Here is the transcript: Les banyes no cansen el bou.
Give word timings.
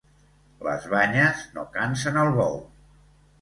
Les 0.67 0.87
banyes 0.93 1.43
no 1.59 1.67
cansen 1.77 2.19
el 2.23 2.33
bou. 2.41 2.59